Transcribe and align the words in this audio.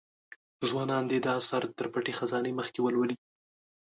ځوانان 0.69 1.03
دي 1.11 1.17
دا 1.25 1.33
اثر 1.41 1.63
تر 1.77 1.87
پټې 1.93 2.13
خزانې 2.19 2.51
مخکې 2.59 2.79
ولولي. 2.81 3.15